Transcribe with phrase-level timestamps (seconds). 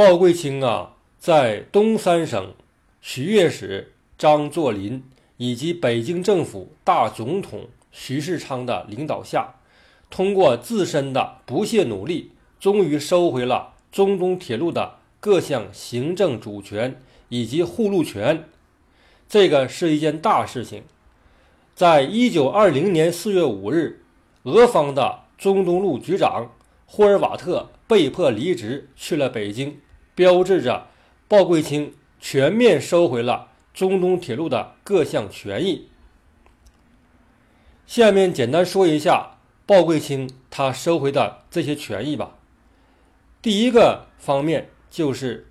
[0.00, 2.54] 鲍贵卿啊，在东三省
[3.02, 5.04] 徐悦使张作霖
[5.36, 9.56] 以及北京政府大总统徐世昌的领导下，
[10.08, 18.44] 通过自身的不懈努力，终于收回了中东铁路的各项行政主权以及护路权。
[19.28, 20.84] 这个是一件大事情。
[21.74, 24.00] 在一九二零年四月五日，
[24.44, 26.50] 俄方的中东路局长
[26.86, 29.78] 霍尔瓦特被迫离职，去了北京，
[30.14, 30.88] 标志着
[31.28, 33.48] 鲍贵卿全面收回了。
[33.72, 35.88] 中东铁路的各项权益。
[37.86, 42.36] 下面简单说一下鲍贵卿他收回的这些权益吧。
[43.40, 45.48] 第一个方面就是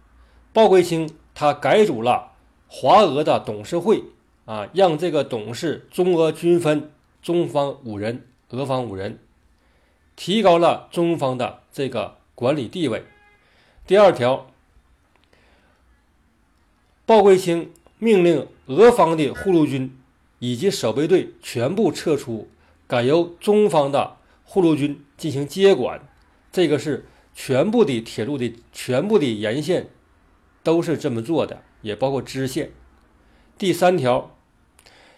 [0.51, 2.33] 鲍贵卿他改组了
[2.67, 4.03] 华俄的董事会
[4.43, 6.91] 啊，让这个董事中俄均分，
[7.21, 9.19] 中方五人，俄方五人，
[10.17, 13.05] 提高了中方的这个管理地位。
[13.89, 14.45] 第二条，
[17.07, 17.71] 鲍贵卿。
[17.97, 19.97] 命令俄方的护路军
[20.37, 22.47] 以及守备队全部撤出，
[22.85, 26.07] 改由中方的护路军进行接管。
[26.51, 29.89] 这个是全部的铁路的全部的沿线
[30.61, 32.71] 都是这么做的，也包括支线。
[33.57, 34.37] 第三条，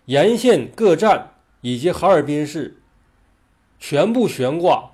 [0.05, 2.81] 沿线各站以及哈尔滨市
[3.77, 4.91] 全部悬挂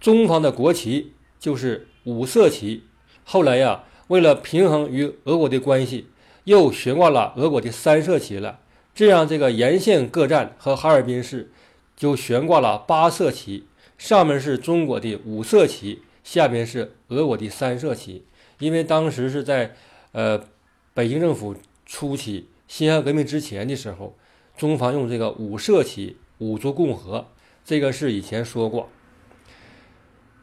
[0.00, 2.82] 中方的国旗，就是五色旗。
[3.24, 6.06] 后来呀，为了平衡与俄国的关系。
[6.44, 8.60] 又悬挂了俄国的三色旗了，
[8.94, 11.50] 这样这个沿线各站和哈尔滨市
[11.96, 13.64] 就悬挂了八色旗，
[13.96, 18.26] 上面是中国的五色旗，下面是俄国的三色旗。
[18.58, 19.74] 因为当时是在
[20.12, 20.44] 呃
[20.92, 24.14] 北京政府初期辛亥革命之前的时候，
[24.54, 27.26] 中方用这个五色旗，五族共和，
[27.64, 28.90] 这个是以前说过。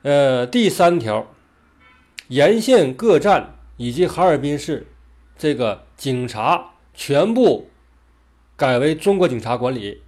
[0.02, 1.28] 呃，第三条，
[2.32, 4.88] 沿线各站以及哈尔滨市。
[5.38, 7.68] 这个警察全部
[8.56, 10.02] 改为中国警察管理，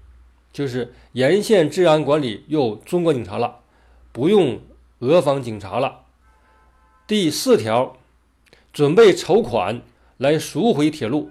[0.53, 3.59] 就是沿线治安管理又中国警察了，
[4.13, 4.61] 不用
[4.99, 6.03] 俄方警察了。
[7.05, 7.97] 第四条，
[8.71, 9.81] 准备筹款
[10.15, 11.29] 来赎回铁路，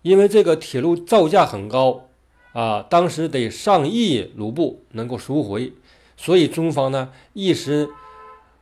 [0.00, 2.08] 因为这个铁路造价很高
[2.54, 5.74] 啊，当时得上亿卢布能够赎回，
[6.16, 7.90] 所以中方呢一时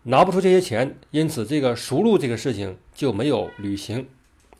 [0.08, 4.08] 拿不出这些钱，因此这个赎路这个事情就没有履行。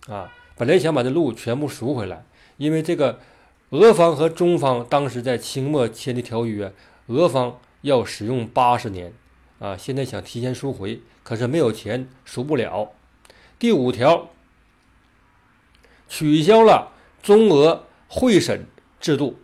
[0.07, 2.23] 啊，本来想把这路全部赎回来，
[2.59, 3.19] 因为这个
[3.71, 6.75] 俄方和中方当时在清末签的条约，
[7.07, 9.15] 俄方要使用八十年，
[9.59, 12.93] 啊，现在想提前赎回，可是没有钱赎不了。
[13.59, 14.29] 第五条，
[16.11, 16.93] 取消了
[17.23, 18.67] 中俄会审
[19.01, 19.39] 制度，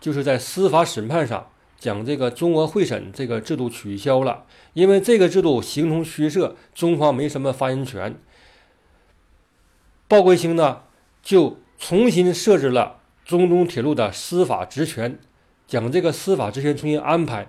[0.00, 8.18] 就是在司法审判上讲这个中俄会审这个制度取消了，因为这个制度形同虚设，中方没什么发言权。
[10.08, 10.82] 鲍贵兴呢，
[11.22, 15.18] 就重新设置了中东铁路的司法职权，
[15.66, 17.48] 将这个司法职权重新安排，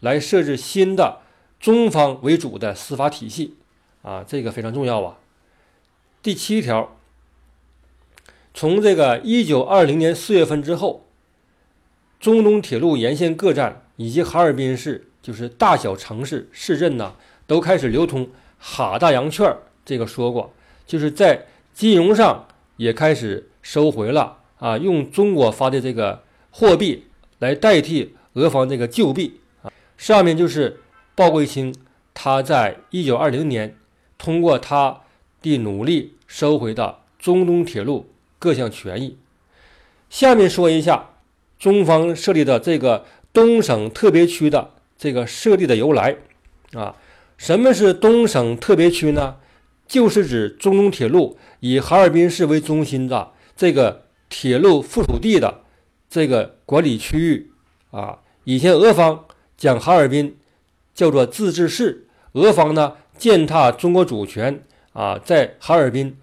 [0.00, 1.20] 来设置新的
[1.60, 3.56] 中方为主的司法体系，
[4.02, 5.18] 啊，这个非常重要啊。
[6.22, 6.96] 第七条，
[8.52, 11.06] 从这个一九二零年四月份之后，
[12.20, 17.14] 中东铁路沿线各站以及哈尔滨市，就是大小城市市镇呢，
[17.48, 19.52] 都开始流通哈大洋券。
[19.84, 20.52] 这个说过，
[20.86, 21.46] 就是在。
[21.72, 27.04] 金融上也开始收回了啊，用中国发的这个货币
[27.38, 29.72] 来代替俄方这个旧币啊。
[29.96, 30.80] 上面就是
[31.14, 31.74] 鲍贵卿
[32.12, 33.76] 他在一九二零年
[34.18, 35.02] 通过他
[35.40, 39.16] 的努力收回的中东铁路各项权益。
[40.10, 41.09] 下面说一下
[41.60, 46.16] 中方设立的这个东省特别区的这个设立的由来
[46.72, 46.96] 啊。
[47.36, 49.36] 什么是东省特别区呢？
[49.86, 55.62] 就是指中东铁路以哈尔滨市为中心的这个铁路附属地的
[56.08, 57.50] 这个管理区域
[57.90, 58.20] 啊。
[58.44, 59.24] 以前俄方
[59.56, 60.36] 将哈尔滨
[60.94, 64.62] 叫做自治市，俄方呢践踏中国主权
[64.92, 66.16] 啊，在哈尔滨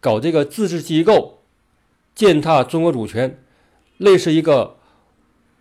[0.00, 1.42] 搞这个自治机构，
[2.14, 3.38] 践踏中国主权，
[3.98, 4.78] 类似一个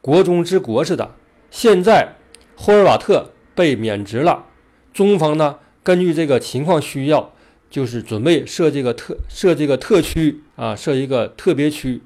[0.01, 1.11] 国中之国似的。
[1.49, 2.15] 现在
[2.55, 4.45] 霍尔瓦特被免职了，
[4.93, 7.31] 中方呢根据这个情况需要。
[7.71, 12.01] 就是准备设这个特设这个特区啊，设一个特别区，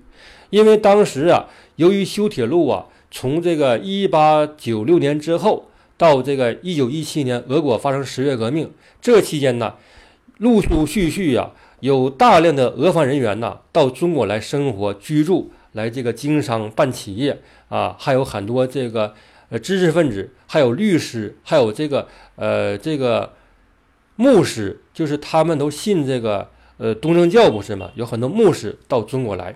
[0.52, 1.48] 因为当时啊，
[1.78, 5.68] 由于修铁路啊，从这个一八九六年之后
[5.98, 8.72] 到这个一九一七年，俄国发生十月革命，
[9.02, 9.74] 这期间呢，
[10.38, 11.50] 陆陆续续呀，
[11.80, 17.40] 有大量的俄方人员呐到中国来生活居住，来这个经商办企业
[17.70, 19.14] 啊，还有很多这个
[19.48, 22.06] 呃知识分子，还有律师，还有这个
[22.36, 23.32] 呃这个
[24.18, 24.82] 牧师。
[24.96, 27.92] 就是他们都信这个呃东正教不是吗？
[27.96, 29.54] 有很多牧师到中国来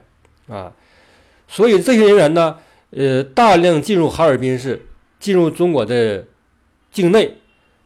[0.50, 0.74] 啊，
[1.48, 2.57] 所以这些人员呢，
[2.92, 4.86] 呃，大量进入哈尔滨市，
[5.18, 6.25] 进入中国的
[6.92, 7.38] 境内，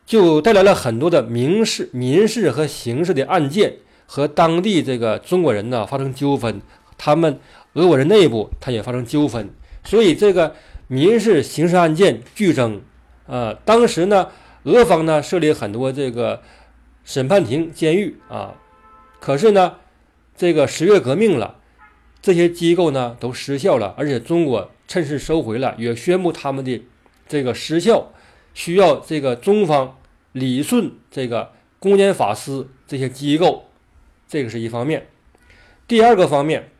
[0.03, 3.75] 就带来了很多的民事、民事和刑事的案件，
[4.07, 6.59] 和当地这个中国人呢发生纠纷，
[6.97, 7.39] 他们
[7.73, 9.49] 俄国人内部他也发生纠纷，
[9.83, 10.55] 所以这个
[10.87, 12.81] 民事、刑事案件剧增
[13.27, 13.57] 啊。
[13.65, 14.29] 当时呢，
[14.63, 16.41] 俄方呢设立很多这个。
[17.05, 18.55] 审判庭、监狱啊，
[19.19, 19.75] 可是呢，
[20.37, 21.57] 这个十月革命了，
[22.21, 26.81] 这些机构呢都失效了，而且中国趁势收回了，也宣布他们的
[27.27, 28.13] 这个失效，
[28.53, 29.97] 需要这个中方
[30.31, 33.65] 理顺这个公检法司这些机构，
[34.29, 35.07] 这个是一方面。
[35.85, 36.71] 第二个方面，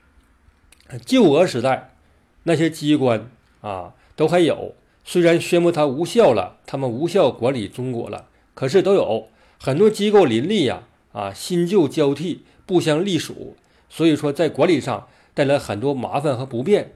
[0.99, 1.95] 旧俄时代
[2.43, 3.29] 那些机关
[3.61, 9.27] 啊都还有，虽然宣布它无效了，他们无效管理中国了，可是都有。
[9.59, 13.55] 很多机构林立呀，啊，新旧交替，不相隶属，
[13.87, 16.93] 所以说在管理上带来很多麻烦和不便。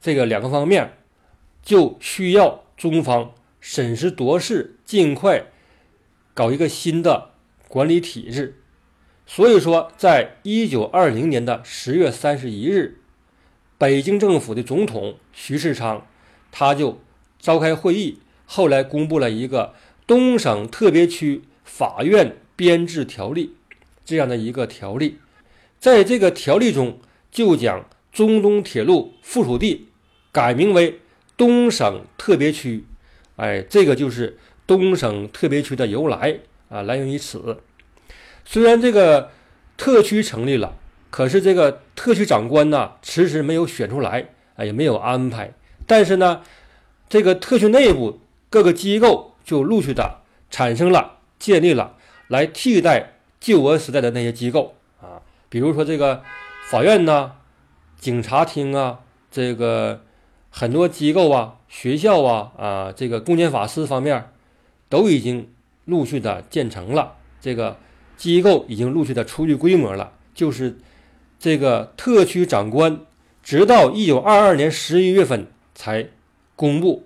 [0.00, 0.92] 这个两个方面，
[1.62, 5.46] 就需要中方审时度势，尽快
[6.34, 7.30] 搞一个新的
[7.66, 8.60] 管理体制。
[9.26, 12.98] 所以说，在一九二零年的十月三十一日，
[13.78, 16.06] 北京政府的总统徐世昌
[16.52, 17.00] 他就
[17.38, 19.74] 召开会议，后来公布了一个
[20.06, 21.42] 东省特别区。
[21.66, 23.54] 法院编制条例
[24.04, 25.16] 这样的一个条例，
[25.80, 27.00] 在这个条例中
[27.32, 29.88] 就将中东铁路附属地
[30.30, 31.00] 改名为
[31.38, 32.84] 东省特别区。
[33.36, 37.62] 哎，这个就是东省特别区的由来啊，来源于此。
[38.44, 39.30] 虽然这个
[39.76, 40.76] 特区成立了，
[41.10, 45.52] 可是这个特区长官呢，迟迟没有选出来，啊，也没有安排。
[45.86, 46.42] 但是呢，
[47.08, 50.20] 这个特区内部各个机构就陆续的
[50.50, 51.12] 产生了。
[51.36, 51.96] 建立了
[52.28, 55.20] 来替代旧俄时代的那些机构啊，
[55.50, 56.22] 比如说这个
[56.70, 57.32] 法院呐、
[57.98, 59.00] 警察厅啊，
[59.30, 60.00] 这个
[60.48, 64.30] 很多机构啊、学校啊啊，这个公检法司方面
[64.88, 65.52] 都已经
[65.84, 67.76] 陆续的建成了，这个
[68.16, 70.12] 机构已经陆续的初具规模了。
[70.34, 70.76] 就是
[71.38, 73.00] 这个特区长官，
[73.42, 76.08] 直到一九二二年十一月份才
[76.56, 77.04] 公布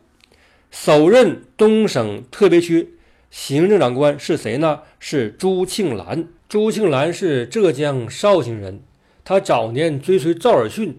[0.71, 2.95] 首任东省特别区。
[3.31, 4.81] 行政长官是谁呢？
[4.99, 6.29] 是朱庆澜。
[6.49, 8.81] 朱庆澜是浙江绍兴人，
[9.23, 10.95] 他早年追随赵尔巽，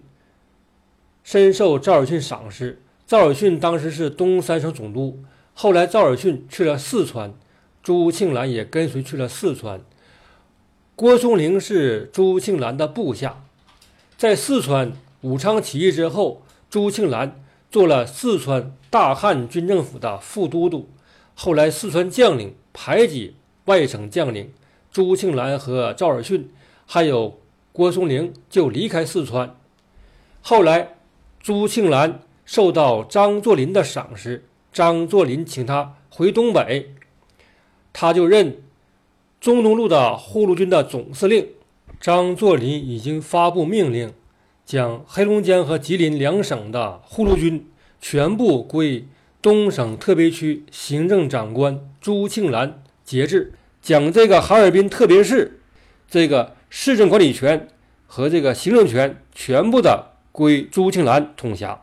[1.24, 2.84] 深受赵尔巽赏识。
[3.08, 5.24] 赵尔巽当时是东三省总督，
[5.56, 7.34] 后来赵尔巽去了四川，
[7.82, 9.82] 朱庆澜也跟随去了四川。
[11.00, 13.42] 郭松龄是朱庆澜的部下，
[14.18, 14.92] 在四川
[15.22, 17.42] 武昌起义之后，朱庆澜
[17.72, 20.90] 做了四川大汉军政府的副都督。
[21.36, 24.52] 后来，四川将领排挤外省将领，
[24.92, 26.48] 朱庆澜和赵尔巽，
[26.86, 27.40] 还有
[27.72, 29.56] 郭松龄就离开四川。
[30.42, 30.98] 后来，
[31.42, 34.44] 朱庆澜受到张作霖的赏识，
[34.74, 36.94] 张作霖请他回东北，
[37.94, 38.62] 他就任
[39.40, 41.48] 中东路的护路军的总司令。
[42.00, 44.14] 张作霖已经发布命令，
[44.66, 47.68] 将黑龙江和吉林两省的护路军
[48.00, 49.06] 全部归。
[49.42, 55.62] 东省特别区行政长官朱庆澜节制，将这个哈尔滨特别市
[56.10, 57.70] 这个市政管理权
[58.06, 61.82] 和这个行政权全部的归朱庆澜统辖。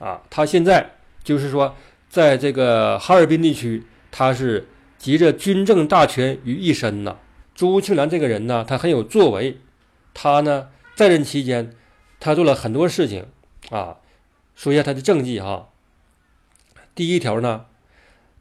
[0.00, 0.90] 啊，他现在
[1.22, 1.76] 就是说，
[2.08, 4.66] 在这个哈尔滨地区，他是
[5.00, 7.16] 集着军政大权于一身呐。
[7.54, 9.56] 朱庆澜这个人呢，他很有作为，
[10.12, 11.74] 他呢在任期间，
[12.20, 13.24] 他做了很多事情
[13.70, 13.96] 啊。
[14.54, 15.70] 说一下他的政绩哈。
[16.94, 17.64] 第一条呢，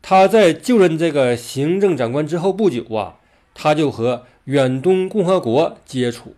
[0.01, 3.15] 他在就任这个行政长官之后不久啊，
[3.53, 6.35] 他就和远东共和国接触。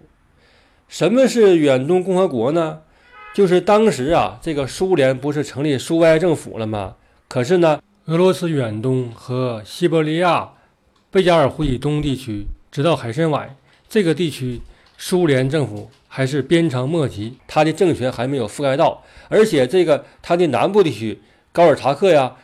[0.87, 2.81] 什么是远东共和国呢？
[3.33, 6.97] 就是当时啊，这个苏联不是成立苏维埃政府了吗？
[7.27, 10.53] 可是呢，俄罗斯远东和西伯利亚、
[11.12, 13.55] 贝加尔湖以东地区，直到海参崴
[13.88, 14.60] 这个地区，
[14.98, 21.22] 苏联政府还是鞭长莫及，他的政权还没有覆盖到，而且这个他的南部地区。
[21.51, 22.36] 高尔察克呀，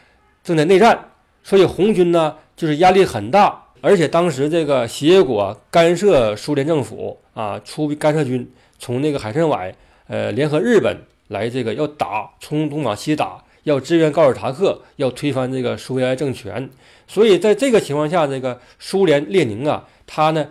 [0.44, 1.06] 正在内战，
[1.44, 8.48] 所以红军呢就是压力很大，而且当时这个协国干涉苏联政府啊，出干涉军
[8.78, 9.74] 从那个海参崴，
[10.08, 10.96] 呃，联合日本
[11.30, 16.70] 来这个要打，从东往西打，要支援高尔察克，要推翻这个苏维埃政权。
[17.06, 20.48] 所以在这个情况下，这个苏联列宁啊，他呢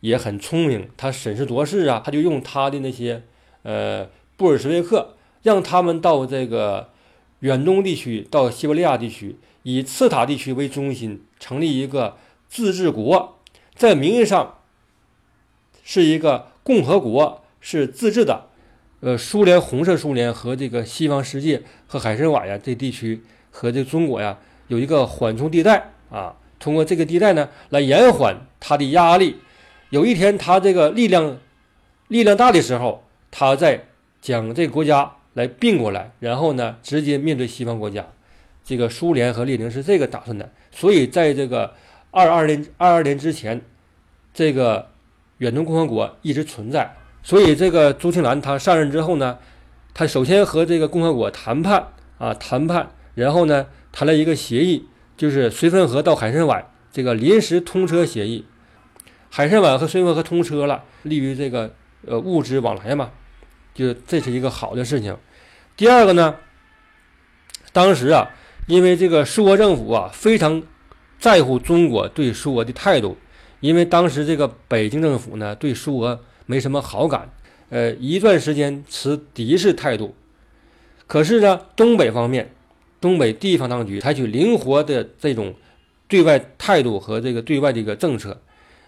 [0.00, 3.22] 也很聪明，他审时度势啊，他就用他的那些
[3.62, 4.06] 呃
[4.36, 6.90] 布尔什维克，让他们到这个。
[7.42, 12.16] 远东地区到西伯利亚地区，以次塔地区为中心，成立一个
[12.48, 13.38] 自治国。
[13.76, 14.58] 在名义上
[15.84, 18.47] 是一个共和国，是自治的。
[19.00, 24.36] 呃，苏联红色苏联和这个西方世界和海参崴呀这地区和这中国呀
[24.66, 29.36] 有一个缓冲地带啊，通过这个地带呢来延缓它的压力。
[29.90, 31.38] 有一天它这个力量
[32.08, 33.86] 力量大的时候，它再
[34.20, 38.04] 将这个国家来并过来，然后呢直接面对西方国家。
[38.64, 41.72] 这个苏联和列宁是这个打算的，所以在这个
[42.10, 43.62] 二二年二二年之前，
[44.34, 44.88] 这个
[45.38, 46.96] 远东共和国一直存在。
[47.22, 49.38] 所以，这个朱庆澜他上任之后呢，
[49.92, 58.46] 他首先和这个共和国谈判啊，谈判，然后呢谈了一个协议，就是绥芬河到海参崴这个临时通车协议。
[59.28, 61.74] 海参崴和绥芬河通车了，利于这个
[62.06, 63.10] 呃物资往来嘛，
[63.74, 65.14] 就这是一个好的事情。
[65.76, 66.36] 第二个呢，
[67.72, 68.30] 当时啊，
[68.66, 70.62] 因为这个苏俄政府啊非常
[71.18, 73.18] 在乎中国对苏俄的态度，
[73.60, 76.18] 因为当时这个北京政府呢对苏俄。
[76.50, 77.30] 没什么好感，
[77.68, 80.14] 呃，一段时间持敌视态度。
[81.06, 82.50] 可是呢，东北方面，
[83.02, 85.54] 东北地方当局采取灵活的这种
[86.08, 88.40] 对外态度和这个对外的一个政策。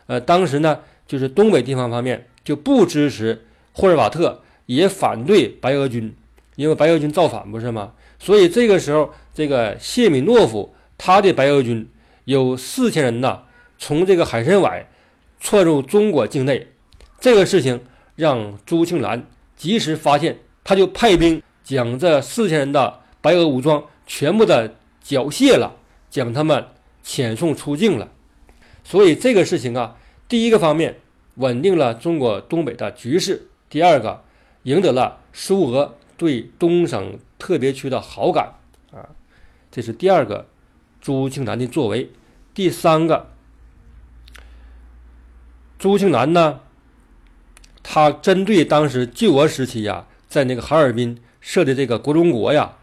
[0.06, 6.16] 呃，当时呢，就是东北地方方面就不支持霍尔瓦特，也反对白俄军，
[6.56, 7.92] 因为白俄军造反不是吗？
[8.18, 11.86] 所以这个时候，这个谢米诺夫他的白俄军
[12.24, 13.42] 有四千人呐，
[13.78, 14.88] 从这个海参崴
[15.38, 16.68] 窜入中国境内。
[17.20, 17.84] 这个事情
[18.16, 25.76] 让朱庆澜及时发现，他就派兵将这四千人的白俄武装全部的缴械了，
[26.08, 26.66] 将他们
[27.04, 28.08] 遣送出境了。
[28.82, 29.96] 所以这个事情啊，
[30.26, 30.98] 第一个方面
[31.34, 34.24] 稳定了中国东北的局势，第二个
[34.62, 38.54] 赢得了苏俄对东省特别区的好感
[38.92, 39.08] 啊，
[39.70, 40.46] 这是第二个
[41.00, 42.10] 朱庆澜的作为。
[42.54, 43.28] 第三个，
[45.78, 46.60] 朱庆澜呢？
[47.82, 52.76] 他针对当时旧俄时期呀，在那个哈尔滨设的这个国中国呀，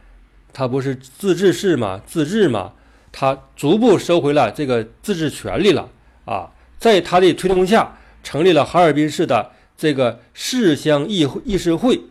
[0.52, 2.74] 他不是自治市嘛，自治嘛，
[3.12, 5.90] 他逐步收回了这个自治权利了
[6.26, 12.02] 啊，在他的推动下，成立了哈尔滨市的这个市乡议议事会，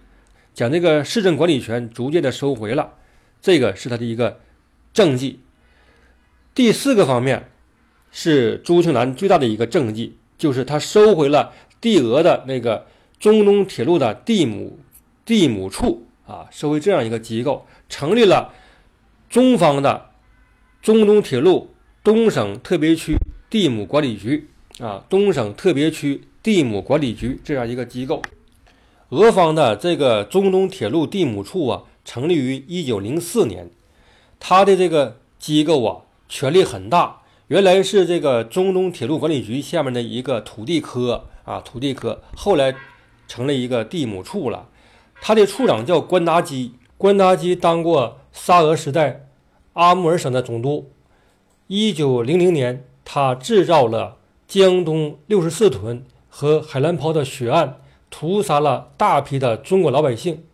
[0.54, 2.94] 将这个市政管理权逐渐的收回了，
[3.42, 4.38] 这个是他的一个
[4.94, 5.40] 政绩。
[6.54, 7.50] 第四个方面
[8.10, 11.52] 是朱庆澜最大的一个政绩，就是他收回了。
[11.80, 12.87] 帝俄的那个
[13.18, 14.78] 中东铁路的地母
[15.25, 18.52] 地母处啊，设为这样一个机构，成立了
[19.28, 20.11] 中方的
[20.83, 21.71] 中东铁路
[22.02, 23.16] 东省特别区
[23.50, 28.23] 地母管理局啊，东省特别区地母管理局这样一个机构。
[29.11, 33.71] 俄方的这个中东铁路地母处啊，成立于一九零四年，
[34.40, 41.26] 它的这个机构啊，权力很大，原来是这个中东铁路管理局下面的一个土地科。
[41.46, 42.74] 啊，土地科后来
[43.26, 44.68] 成了一个地母处了，
[45.22, 49.28] 他的处长叫关达基，关达基当过沙俄时代
[49.72, 50.90] 阿穆尔省的总督。
[51.68, 60.44] 一九零零年，他制造了江东六十四屯和海兰泡的血案，屠杀了大批的中国老百姓。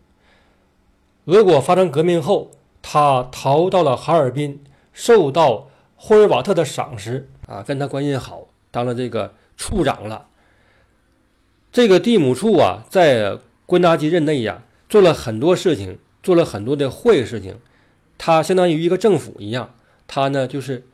[1.27, 2.51] 俄国发生革命后，
[2.83, 10.27] 他逃到了哈尔滨，受到霍尔瓦特的赏识啊，跟他关系好，当了这个处长了。
[11.73, 17.57] 这个地母处啊，在关达基任内呀，做了很多事情，做了很多的坏事情。
[18.19, 19.75] 他相当于一个政府一样，
[20.07, 20.85] 他呢就是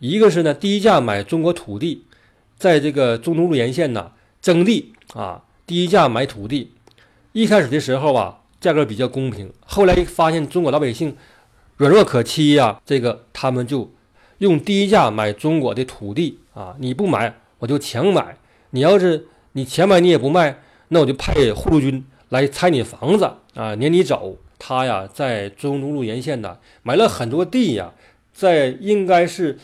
[0.00, 2.02] 一个是呢低价买中国土地，
[2.58, 6.72] 在这个中东路沿线呢征地啊，低价买土地。
[7.30, 11.16] 一开始的时候啊，价格比较公平，后来发现中国老百姓
[11.76, 13.88] 软弱可欺呀，这个他们就
[14.38, 18.36] 用低价买中国的土地啊，你不买我就强买，
[18.70, 19.28] 你要是。
[19.52, 24.36] 你钱买你也不卖，那我就派护路军来拆你房子啊，撵你走。
[24.58, 27.92] 他呀，在中东路沿线呢，买了很多地呀，
[28.32, 29.58] 在应该是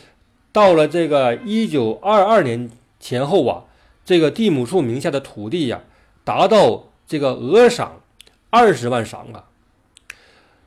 [0.51, 2.69] 到了这个一九二二年
[2.99, 3.63] 前后啊，
[4.03, 5.81] 这个地亩处名下的土地呀，
[6.25, 8.01] 达到这个俄赏
[8.49, 9.45] 二十万赏啊。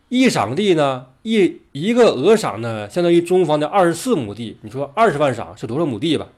[0.08, 4.56] 一赏地呢，一一个俄赏呢，相当于中方的二十四亩地。
[4.62, 6.28] 你说二十万赏是多少亩地吧？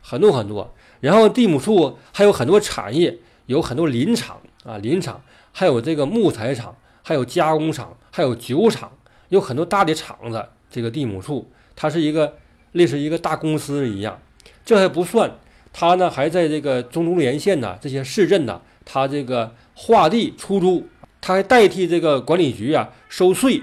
[0.00, 0.74] 很多很多。
[1.04, 5.20] 然后地亩处还有很多产业，有很多林场啊，林场，
[5.52, 8.90] 还有这个木材厂，还有加工厂，还有酒厂，
[9.28, 10.42] 有很多大的厂子。
[10.70, 12.38] 这个地亩处，它是一个
[12.72, 14.18] 类似一个大公司一样。
[14.64, 15.30] 这还不算，
[15.74, 20.88] 它呢还在这个中东沿线呢这些市镇呢，它这个划地出租，
[21.20, 23.62] 它还代替这个管理局啊收税，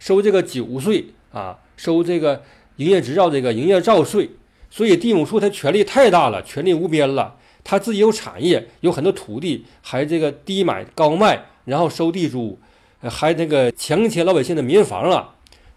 [0.00, 2.42] 收这个酒税啊，收这个
[2.78, 4.30] 营业执照这个营业照税。
[4.70, 7.36] 所以地亩处他权力太大了，权力无边了。
[7.62, 12.58] 他自己有产业，有很多土地，还这个低买高卖，然后收地租，
[13.02, 15.34] 还那个强迁老百姓的民房了。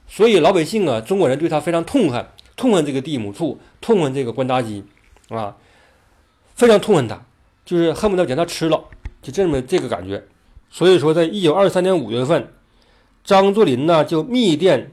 [0.07, 4.83] 所以老百姓啊，中国人对他非常痛恨，痛恨这个地亩处，痛恨这个官大基
[5.29, 5.55] 啊，
[6.55, 7.25] 非常痛恨他，
[7.65, 8.81] 就是恨不得将他吃了，
[9.21, 10.23] 就这么这个感觉。
[10.69, 12.47] 所以说，在一九二三年五月份，
[13.23, 14.91] 张作霖呢就密电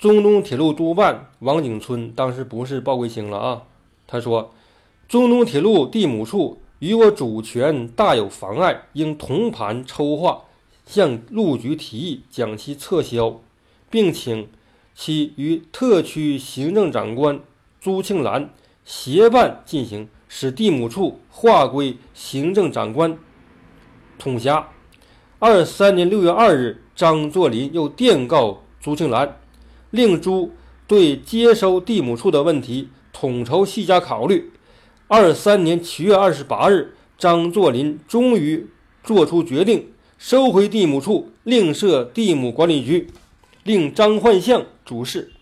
[0.00, 3.62] 中东铁路督办王景春，当时不是鲍贵兴了啊。
[4.06, 4.54] 他说
[5.06, 10.44] ：“中东铁路地亩处与我主权大有妨碍，应同盘筹划，
[10.86, 13.40] 向路局提议，将其撤销，
[13.90, 14.48] 并请
[14.94, 17.38] 其与特区行政长官
[17.78, 18.48] 朱庆澜
[18.86, 23.18] 协办进行，使地亩处划归行政长官
[24.18, 24.66] 统辖。”
[25.38, 29.36] 二三年六月二日，张作霖又电告朱庆澜，
[29.90, 30.52] 令朱
[30.86, 34.52] 对接收地亩处的问题统筹细加考虑。
[35.08, 38.68] 二三年七月二十八日，张作霖终于
[39.02, 43.08] 作出决定，收回地亩处，另设地亩管理局，
[43.64, 45.32] 令张焕相主事。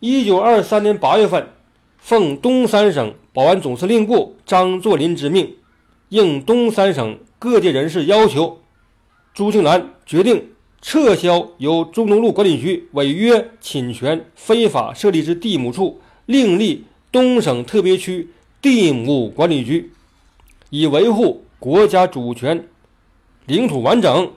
[0.00, 1.48] 一九二三年八月份，
[1.98, 5.56] 奉东三省保安总司令部张作霖之命，
[6.10, 7.18] 应东三省。
[7.38, 8.62] 各界人士要求，
[9.34, 10.52] 朱庆澜决定
[10.86, 18.28] 撤销由中东路管理局违约侵权非法设立之地亩处，另立东省特别区
[18.62, 19.90] 地亩管理局，
[20.70, 22.68] 以维护国家主权、
[23.46, 24.30] 领土完整。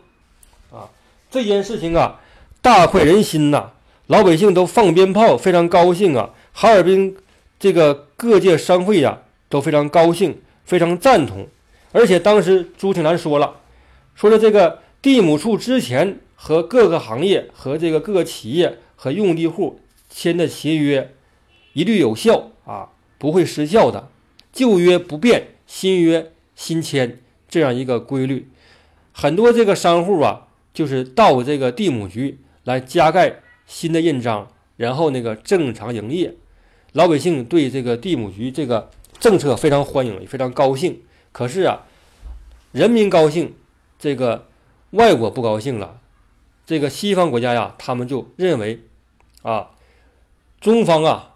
[0.72, 0.89] 啊，
[1.29, 2.20] 这件事情啊，
[2.63, 3.74] 大快人心呐！
[4.08, 6.32] 老百姓都放鞭炮，非常高兴啊！
[6.51, 7.15] 哈尔滨
[7.60, 11.48] 这个各界商会呀，都非常高兴，非常赞同。
[11.91, 13.58] 而且当时朱庆澜说了，
[14.15, 21.13] 说了这个地亩处之前和各个行业和这个各个企业和用地户签的协约
[21.74, 24.08] 一律有效啊，不会失效的，
[24.53, 28.47] 旧约不变，新约新签这样一个规律。
[29.12, 36.34] 很多这个商户啊，就是到这个地亩局来加盖新的印章，然后那个正常营业。
[36.93, 41.02] 老百姓对这个地亩局这个政策非常欢迎，也非常高兴。
[41.34, 41.86] 可是啊，
[42.71, 43.54] 人民高兴，
[43.99, 44.47] 这个
[44.91, 45.99] 外国不高兴了。
[46.69, 48.79] 这个西方国家呀，他们就认为，
[49.41, 49.71] 啊，
[50.62, 51.34] 中方啊，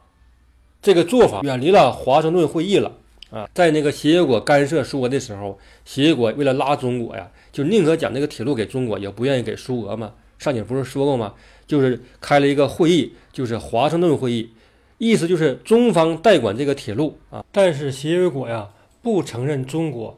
[0.79, 2.91] 这个做法远离了华盛顿会议了
[3.31, 3.49] 啊。
[3.51, 10.13] 在那个协约国干涉苏俄的时候，协约国为了拉中国呀，就宁可将这个铁路给中国，也不愿意给苏俄嘛。
[10.37, 11.33] 上节不是说过吗？
[11.65, 14.51] 就是开了一个会议，就是华盛顿会议，
[14.99, 17.43] 意思就是中方代管这个铁路啊。
[17.51, 18.69] 但是协约国呀。
[19.01, 20.17] 不承认中国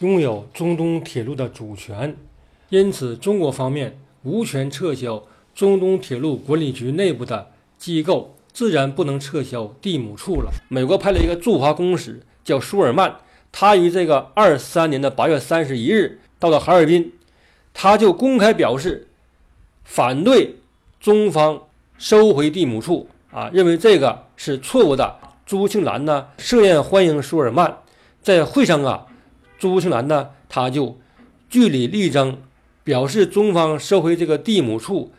[0.00, 2.14] 拥有中东铁路的主权，
[2.68, 5.22] 因此中国方面无权撤销
[5.54, 10.50] 中东铁路管理局内部的机构，自然不能撤销地亩处了。
[10.68, 13.16] 美国派了一个驻华公使叫舒尔曼，
[13.50, 17.12] 他于这个二三年的八月三十一日到了哈尔滨，
[17.72, 19.08] 他就公开表示
[19.84, 20.56] 反对
[21.00, 21.62] 中方
[21.96, 25.16] 收回地亩处啊，认为这个是错误的。
[25.46, 27.78] 朱庆澜呢设宴欢迎舒尔曼。
[28.22, 29.06] 在会上啊，
[29.58, 30.98] 朱庆澜呢，他就
[31.48, 32.38] 据理力争，
[32.90, 35.12] 表示中方收回这个地亩处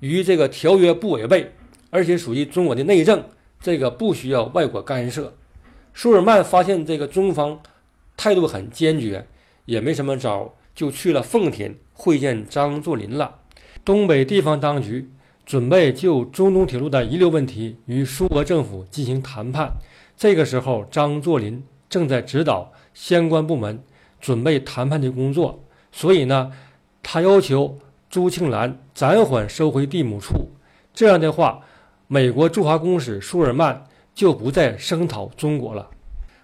[0.00, 1.52] 与这个条约不违背，
[1.88, 3.24] 而且属于中国的内政，
[3.62, 5.34] 这个不需要外国干涉。
[5.94, 7.58] 舒尔曼发现这个中方
[8.14, 9.26] 态度很坚决，
[9.64, 13.36] 也没什么招，就去了奉天会见张作霖了。
[13.86, 15.08] 东北地方当局
[15.46, 19.72] 准备就中东铁路的遗留问题与苏俄政府进行谈判，
[20.14, 21.64] 这个时候张作霖。
[21.88, 23.82] 正在指导相关部门
[24.20, 26.50] 准备谈判的工作，所以呢，
[27.04, 27.78] 他要求
[28.10, 30.50] 朱庆澜暂缓收回地亩处。
[30.92, 31.60] 这样的话，
[32.08, 35.90] 美国驻华公使舒尔曼就不再声讨中国了。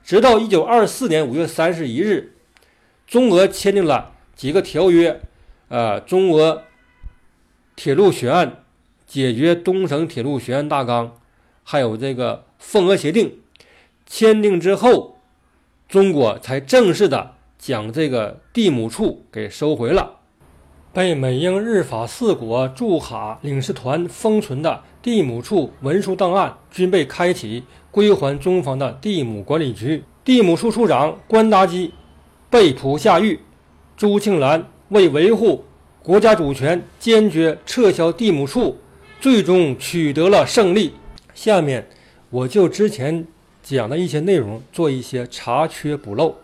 [0.05, 2.37] 直到一九二四年五月三十一日，
[3.09, 5.21] 中俄签订了几个条约，
[5.69, 6.63] 呃，中俄
[7.75, 8.63] 铁路悬案
[9.07, 11.17] 解决东省铁路悬案大纲，
[11.65, 13.41] 还有这个奉俄协定
[14.07, 15.17] 签订之后。
[15.89, 20.20] 中国才正式的将这个地亩处给收回了。
[20.93, 30.03] 被美英日法四国驻哈领事团封存的地母处文书档案均被开启，归还中方的地母管理局。
[30.25, 31.93] 地母处处长关达基
[32.51, 33.39] 被捕下狱。
[33.97, 35.65] 朱庆澜为维护
[36.03, 38.77] 国家主权，坚决撤销地母处，
[39.21, 40.95] 最终取得了胜利。
[41.35, 41.89] 下面
[42.31, 43.27] 我就之前。
[43.63, 46.35] 讲的一些内容做一些查缺补漏。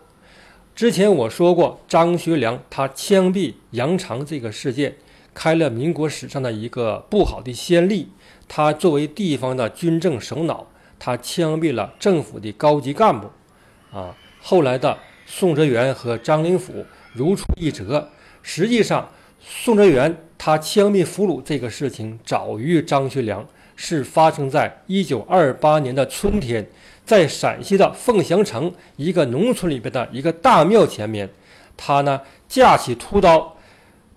[0.77, 4.95] 之前我说过，张学良他枪毙杨长这个事件，
[5.33, 8.11] 开了民国史上的一个不好的先例。
[8.47, 10.67] 他作为地方的军政首脑，
[10.99, 13.31] 他枪毙了政府的高级干部。
[13.91, 16.85] 啊，后来的宋哲元和张灵甫
[17.15, 18.11] 如出一辙。
[18.43, 19.11] 实际上，
[19.41, 26.69] 宋哲元他枪毙俘虏这个事情早于张学良，是发生在一九二八年的春天，
[27.07, 31.31] 在陕西的凤翔城一个农村里边的一个大庙前面，
[31.77, 33.57] 他呢架起屠刀，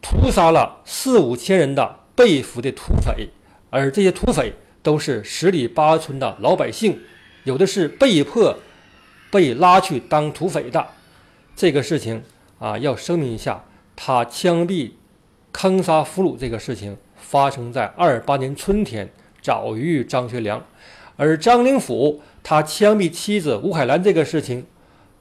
[0.02, 3.30] 屠杀了四五千人的被俘的土匪，
[3.69, 6.99] 而这些土匪都是十里八村的老百姓，
[7.43, 8.58] 有的是被迫
[9.30, 10.88] 被拉去当土匪的。
[11.56, 12.23] 这个事情
[12.58, 13.63] 啊，要声明一下。
[14.02, 14.91] 他枪毙、
[15.52, 19.10] 坑杀俘虏这个事情发生在二八年春天，
[19.41, 20.62] 早于张学良；
[21.19, 24.65] 而张灵甫他枪毙妻子吴海兰这个事情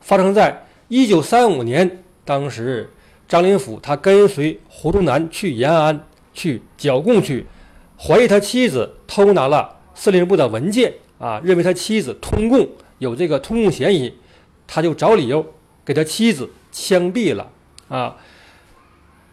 [0.01, 2.05] 发生在一九三五年。
[2.25, 2.89] 当时
[3.27, 7.47] 张灵甫他跟随胡宗南去延安去剿共去，
[7.99, 14.15] 怀疑他妻子偷拿了司令部的文件啊，认为他妻子通共有这个通共嫌疑，
[14.69, 15.45] 他就找理由
[15.85, 17.51] 给他妻子枪毙了
[17.89, 18.17] 啊。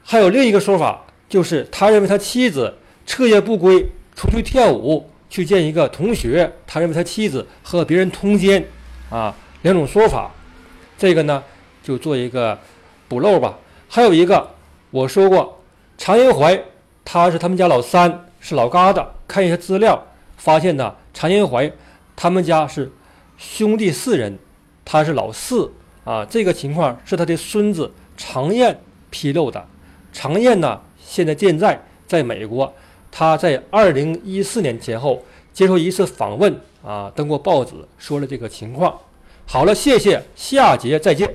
[0.04, 2.74] 还有另一个说法，就是他认为他妻子
[3.06, 6.50] 彻夜不归，出去跳舞，去见一个同学。
[6.66, 8.66] 他认为他妻子和别人通奸，
[9.10, 10.32] 啊，两种说法，
[10.98, 11.44] 这个呢
[11.84, 12.58] 就做一个
[13.10, 13.60] 补漏吧。
[13.90, 14.50] 还有一个，
[14.92, 15.62] 我说过，
[15.98, 16.58] 常延怀
[17.04, 19.06] 他是他们家老三，是老疙瘩。
[19.28, 20.02] 看一些资料，
[20.38, 21.70] 发现呢，常延怀
[22.16, 22.90] 他们家是
[23.38, 24.40] 兄弟四人，
[24.86, 25.70] 他是老四
[26.06, 26.24] 啊。
[26.24, 29.68] 这个情况是他的孙子常燕披露的。
[30.14, 32.74] 常燕呢，现在健在在美国。
[33.18, 35.24] 他在二零一四年前后
[35.54, 38.94] 接受一次访问啊，登过报纸，说了这个情况。
[39.46, 41.34] 好了，谢谢，下节再见。